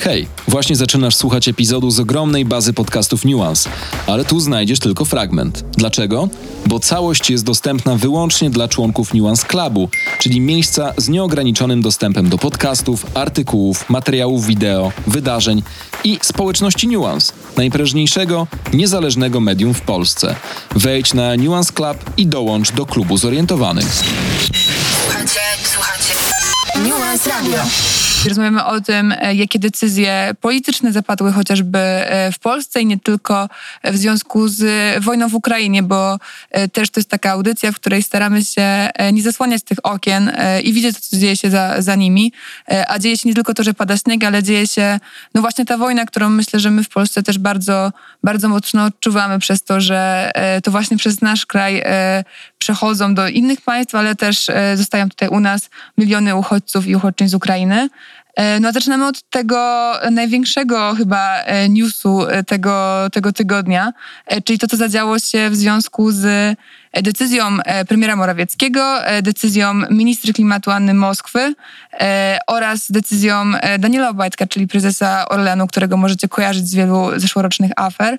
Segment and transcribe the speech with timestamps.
[0.00, 3.70] Hej, właśnie zaczynasz słuchać epizodu z ogromnej bazy podcastów Nuance,
[4.06, 5.64] ale tu znajdziesz tylko fragment.
[5.76, 6.28] Dlaczego?
[6.66, 9.88] Bo całość jest dostępna wyłącznie dla członków Nuance Clubu,
[10.18, 15.62] czyli miejsca z nieograniczonym dostępem do podcastów, artykułów, materiałów wideo, wydarzeń
[16.04, 20.34] i społeczności Nuance, najprężniejszego, niezależnego medium w Polsce.
[20.76, 24.02] Wejdź na Nuance Club i dołącz do klubu zorientowanych.
[25.04, 26.14] Słuchajcie, słuchajcie.
[26.88, 27.62] Nuance Radio.
[28.26, 33.48] Rozmawiamy o tym, e, jakie decyzje polityczne zapadły chociażby e, w Polsce i nie tylko
[33.84, 34.64] w związku z
[35.04, 36.18] wojną w Ukrainie, bo
[36.50, 40.32] e, też to jest taka audycja, w której staramy się nie zasłaniać tych okien
[40.64, 42.32] i widzieć, co dzieje się za, za nimi.
[42.88, 45.00] A dzieje się nie tylko to, że pada śnieg, ale dzieje się
[45.34, 47.92] no właśnie ta wojna, którą myślę, że my w Polsce też bardzo,
[48.24, 50.30] bardzo mocno odczuwamy przez to, że
[50.64, 51.82] to właśnie przez nasz kraj
[52.58, 57.34] przechodzą do innych państw, ale też zostają tutaj u nas miliony uchodźców i uchodźczyń z
[57.34, 57.88] Ukrainy.
[58.38, 63.92] E, no zaczynamy od tego największego chyba e, newsu e, tego, tego tygodnia,
[64.44, 66.56] czyli to, co zadziało się w związku z
[66.92, 67.44] decyzją
[67.88, 71.54] premiera Morawieckiego, decyzją ministry klimatu Anny Moskwy
[72.46, 78.18] oraz decyzją Daniela Obajtka, czyli prezesa Orlenu, którego możecie kojarzyć z wielu zeszłorocznych afer.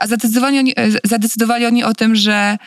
[0.00, 2.58] A zadecydowali oni, zadecydowali oni o tym, że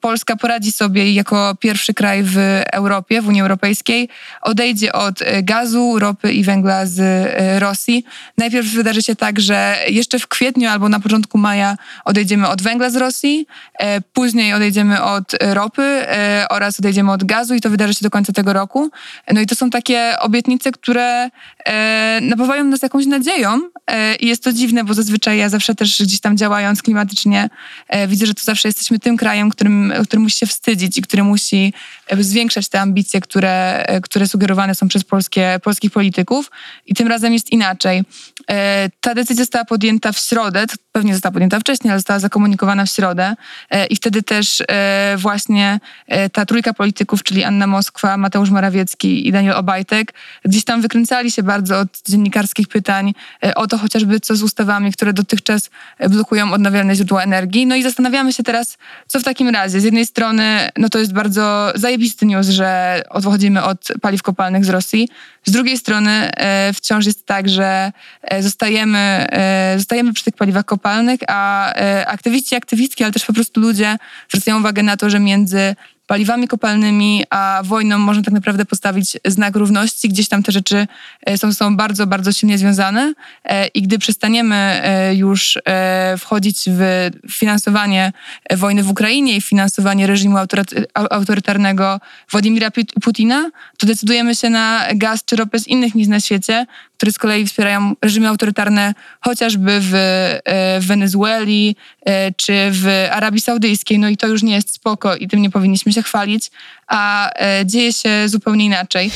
[0.00, 2.36] Polska poradzi sobie jako pierwszy kraj w
[2.72, 4.08] Europie, w Unii Europejskiej,
[4.42, 8.04] odejdzie od gazu, ropy i węgla z e, Rosji.
[8.38, 12.90] Najpierw wydarzy się tak, że jeszcze w kwietniu albo na początku maja odejdziemy od węgla
[12.90, 13.46] z Rosji,
[13.78, 14.00] e,
[14.48, 18.32] później odejdziemy od ropy e, oraz odejdziemy od gazu i to wydarzy się do końca
[18.32, 18.90] tego roku.
[19.32, 21.30] No i to są takie obietnice, które
[22.22, 23.60] napawają nas jakąś nadzieją
[24.20, 27.50] i jest to dziwne, bo zazwyczaj ja zawsze też gdzieś tam działając klimatycznie
[28.08, 31.72] widzę, że to zawsze jesteśmy tym krajem, którym, który musi się wstydzić i który musi
[32.20, 36.50] zwiększać te ambicje, które, które sugerowane są przez polskie, polskich polityków
[36.86, 38.02] i tym razem jest inaczej.
[38.50, 42.90] E, ta decyzja została podjęta w środę, pewnie została podjęta wcześniej, ale została zakomunikowana w
[42.90, 43.34] środę
[43.70, 45.80] e, i wtedy też e, właśnie
[46.32, 51.42] ta trójka polityków, czyli Anna Moskwa, Mateusz Morawiecki i Daniel Obajtek, gdzieś tam wykręcali się
[51.42, 53.14] bardzo od dziennikarskich pytań
[53.54, 55.70] o to chociażby co z ustawami, które dotychczas
[56.10, 57.66] blokują odnawialne źródła energii.
[57.66, 59.80] No i zastanawiamy się teraz, co w takim razie.
[59.80, 64.68] Z jednej strony, no to jest bardzo zajebisty news, że odchodzimy od paliw kopalnych z
[64.68, 65.08] Rosji.
[65.44, 70.64] Z drugiej strony e, wciąż jest tak, że e, zostajemy, e, zostajemy przy tych paliwach
[70.64, 71.74] kopalnych, a
[72.06, 73.96] aktywiści, aktywistki, ale też po prostu ludzie
[74.28, 75.74] zwracają uwagę na to, że między
[76.08, 80.08] paliwami kopalnymi, a wojną można tak naprawdę postawić znak równości.
[80.08, 80.86] Gdzieś tam te rzeczy
[81.26, 85.58] e, są, są bardzo, bardzo silnie związane e, i gdy przestaniemy e, już
[86.18, 88.12] wchodzić w finansowanie
[88.56, 90.36] wojny w Ukrainie i finansowanie reżimu
[90.94, 92.00] autorytarnego
[92.30, 92.70] Władimira
[93.02, 96.66] Putina, to decydujemy się na gaz czy ropę z innych miejsc na świecie,
[96.98, 99.90] które z kolei wspierają reżimy autorytarne chociażby w,
[100.80, 101.76] w Wenezueli
[102.36, 103.98] czy w Arabii Saudyjskiej.
[103.98, 106.50] No i to już nie jest spoko i tym nie powinniśmy się się chwalić,
[106.86, 109.10] a e, dzieje się zupełnie inaczej.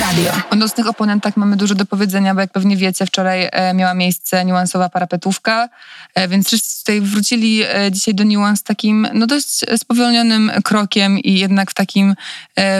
[0.00, 0.32] Radio.
[0.50, 4.44] O nocnych oponentach mamy dużo do powiedzenia, bo jak pewnie wiecie, wczoraj e, miała miejsce
[4.44, 5.68] niuansowa parapetówka,
[6.14, 11.70] e, więc wszyscy tutaj wrócili dzisiaj do niuans takim no dość spowolnionym krokiem i jednak
[11.70, 12.14] w takim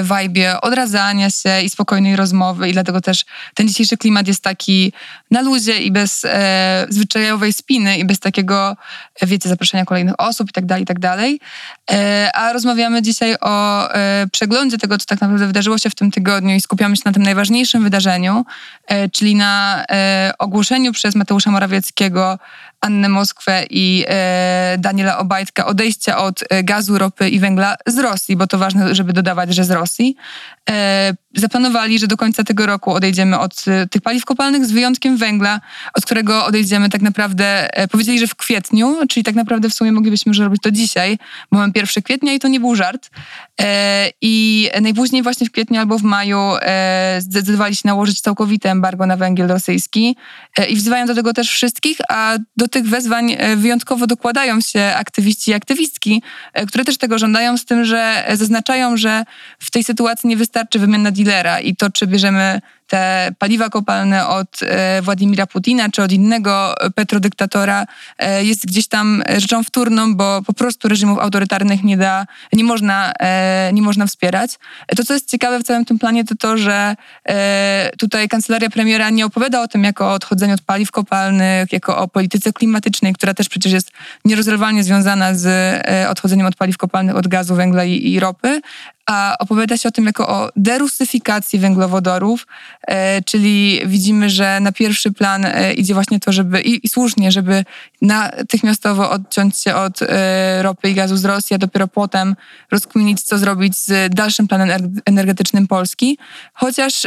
[0.03, 3.25] wajbie odradzania się i spokojnej rozmowy i dlatego też
[3.55, 4.93] ten dzisiejszy klimat jest taki
[5.31, 8.77] na luzie i bez e, zwyczajowej spiny i bez takiego,
[9.23, 11.41] wiecie, zaproszenia kolejnych osób i tak dalej, i tak dalej.
[11.91, 16.11] E, a rozmawiamy dzisiaj o e, przeglądzie tego, co tak naprawdę wydarzyło się w tym
[16.11, 18.45] tygodniu i skupiamy się na tym najważniejszym wydarzeniu,
[18.87, 22.39] e, czyli na e, ogłoszeniu przez Mateusza Morawieckiego
[22.81, 28.47] Annę Moskwę i e, Daniela Obajtka odejścia od gazu, ropy i węgla z Rosji, bo
[28.47, 30.17] to ważne, żeby dodawać, że z Rosji.
[31.35, 35.61] Zaplanowali, że do końca tego roku odejdziemy od tych paliw kopalnych z wyjątkiem węgla,
[35.95, 40.31] od którego odejdziemy tak naprawdę, powiedzieli, że w kwietniu, czyli tak naprawdę w sumie moglibyśmy
[40.31, 41.19] już robić to dzisiaj,
[41.53, 43.11] bo mamy 1 kwietnia i to nie był żart.
[44.21, 46.41] I najpóźniej właśnie w kwietniu albo w maju
[47.19, 50.17] zdecydowali się nałożyć całkowite embargo na węgiel rosyjski
[50.69, 55.51] i wzywają do tego też wszystkich, a do tych wezwań e, wyjątkowo dokładają się aktywiści
[55.51, 56.23] i aktywistki,
[56.53, 59.25] e, które też tego żądają, z tym, że zaznaczają, że
[59.59, 64.63] w tej sytuacji nie wystarczy wymiana dealera i to, czy bierzemy te paliwa kopalne od
[64.63, 67.87] e, Władimira Putina czy od innego petrodyktatora
[68.19, 73.13] e, jest gdzieś tam rzeczą wtórną, bo po prostu reżimów autorytarnych nie da, nie można,
[73.21, 74.51] e, nie można wspierać.
[74.97, 76.97] To, co jest ciekawe w całym tym planie, to to, że
[77.99, 82.09] tutaj kancelaria premiera nie opowiada o tym jako o odchodzeniu od paliw kopalnych, jako o
[82.09, 83.91] polityce klimatycznej, która też przecież jest
[84.25, 85.49] nierozerwalnie związana z
[86.11, 88.61] odchodzeniem od paliw kopalnych, od gazu, węgla i, i ropy,
[89.09, 92.47] a opowiada się o tym jako o derusyfikacji węglowodorów,
[92.89, 97.33] e, czyli widzimy, że na pierwszy plan e, idzie właśnie to, żeby i, i słusznie,
[97.33, 97.65] żeby
[98.03, 102.37] natychmiastowo odciąć się od e, ropy i gazu z Rosji, a dopiero potem
[102.71, 106.19] rozkminić, co zrobić z dalszym planem ener- energetycznym Polski.
[106.55, 107.07] Chociaż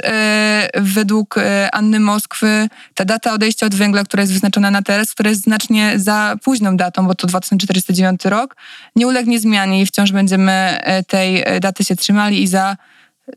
[0.75, 1.35] według
[1.71, 5.93] Anny Moskwy ta data odejścia od węgla, która jest wyznaczona na teraz, która jest znacznie
[5.95, 8.55] za późną datą, bo to 2409 rok,
[8.95, 12.75] nie ulegnie zmianie i wciąż będziemy tej daty się trzymali i za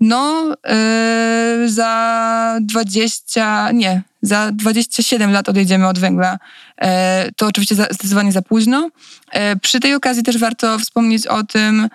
[0.01, 6.39] no, e, za 20, nie, za 27 lat odejdziemy od węgla.
[6.81, 8.91] E, to oczywiście za, zdecydowanie za późno.
[9.33, 11.89] E, przy tej okazji też warto wspomnieć o tym,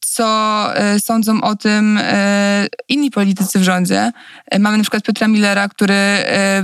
[0.00, 0.68] co
[0.98, 2.00] sądzą o tym
[2.88, 4.12] inni politycy w rządzie.
[4.58, 5.94] Mamy na przykład Piotra Millera, który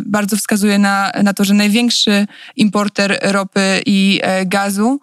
[0.07, 2.27] bardzo wskazuje na, na to, że największy
[2.57, 5.01] importer ropy i gazu,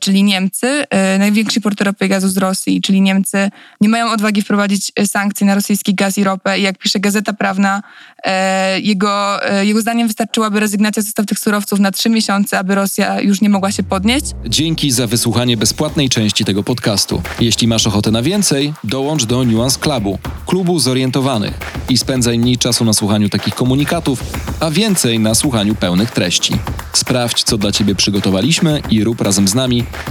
[0.00, 3.50] czyli Niemcy, e, największy importer ropy i gazu z Rosji, czyli Niemcy,
[3.80, 6.58] nie mają odwagi wprowadzić e, sankcji na rosyjski gaz i ropę.
[6.58, 7.82] I jak pisze Gazeta Prawna,
[8.24, 12.74] e, jego, e, jego zdaniem wystarczyłaby rezygnacja z dostaw tych surowców na trzy miesiące, aby
[12.74, 14.26] Rosja już nie mogła się podnieść.
[14.46, 17.22] Dzięki za wysłuchanie bezpłatnej części tego podcastu.
[17.40, 22.84] Jeśli masz ochotę na więcej, dołącz do Nuance Clubu, klubu zorientowanych i spędzaj mniej czasu
[22.84, 24.22] na słuchaniu takich komunikatów,
[24.60, 26.52] a więcej na słuchaniu pełnych treści.
[26.92, 29.54] Sprawdź, co dla Ciebie przygotowaliśmy i rób razem z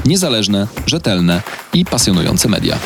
[0.05, 1.41] niezależne, rzetelne
[1.73, 2.77] i pasjonujące media.